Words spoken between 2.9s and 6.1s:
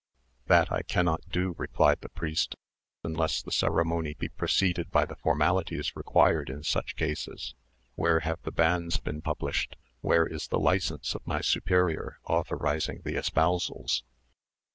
"unless the ceremony be preceded by the formalities